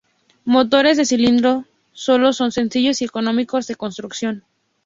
Motores 0.45 0.97
de 0.97 1.05
cilindro 1.05 1.65
solo 1.93 2.33
son 2.33 2.51
sencillos 2.51 3.03
y 3.03 3.05
económicos 3.05 3.69
en 3.69 3.75
construcción. 3.75 4.43